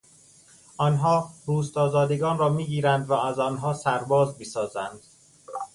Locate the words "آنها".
0.77-1.31, 3.39-3.73